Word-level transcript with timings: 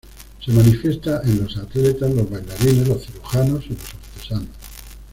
Se 0.43 0.51
manifiesta 0.51 1.21
en 1.25 1.43
los 1.43 1.55
atletas, 1.57 2.11
los 2.11 2.27
bailarines, 2.27 2.87
los 2.87 3.05
cirujanos 3.05 3.63
y 3.67 3.75
los 3.75 3.93
artesanos. 3.93 4.47